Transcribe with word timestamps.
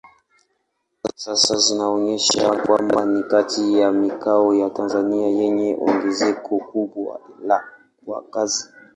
Sensa 1.21 1.55
zinaonyesha 1.63 2.45
kwamba 2.65 3.05
ni 3.05 3.21
kati 3.23 3.77
ya 3.79 3.91
mikoa 3.91 4.55
ya 4.55 4.69
Tanzania 4.69 5.27
yenye 5.27 5.75
ongezeko 5.87 6.57
kubwa 6.59 7.19
la 7.47 7.63
wakazi. 8.07 8.69